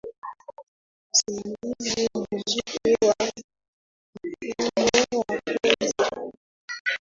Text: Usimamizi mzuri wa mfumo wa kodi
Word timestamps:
Usimamizi 1.11 2.09
mzuri 2.31 2.97
wa 3.07 3.15
mfumo 4.25 5.23
wa 5.27 5.75
kodi 5.97 6.37